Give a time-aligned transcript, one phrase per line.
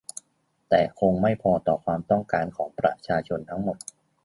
[0.69, 3.77] แต่คงไม่พอต่อความต้องการของประชาชนทั้งหมด